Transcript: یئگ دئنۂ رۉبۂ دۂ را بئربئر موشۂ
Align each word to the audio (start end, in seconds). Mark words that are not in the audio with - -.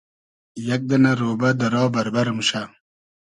یئگ 0.67 0.81
دئنۂ 0.89 1.11
رۉبۂ 1.19 1.49
دۂ 1.59 1.67
را 1.73 1.83
بئربئر 1.93 2.27
موشۂ 2.35 2.61